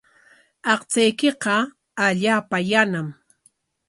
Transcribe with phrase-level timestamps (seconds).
[0.71, 1.55] Aqchaykiqa
[2.05, 3.07] allaapa yanam.